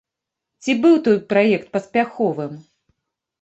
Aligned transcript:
Ці 0.63 0.75
быў 0.85 0.95
той 1.07 1.19
праект 1.33 1.67
паспяховым? 1.75 2.57